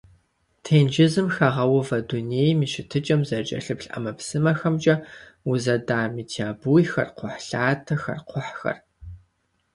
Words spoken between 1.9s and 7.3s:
дунейм и щытыкӀэм зэрыкӀэлъыплъ ӀэмэпсымэхэмкӀэ узэда метеобуйхэр,